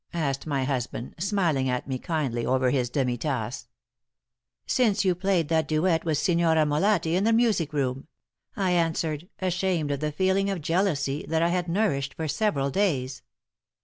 [0.15, 3.67] asked my husband, smiling at me kindly over his demi tasse.
[4.65, 8.07] "Since you played that duet with Signorina Molatti in the music room,"
[8.55, 13.21] I answered, ashamed of the feeling of jealousy that I had nourished for several days.